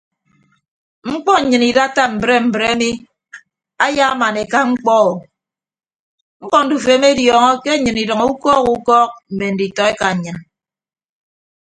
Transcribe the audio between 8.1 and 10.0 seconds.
ukọọk ukọọk mme nditọ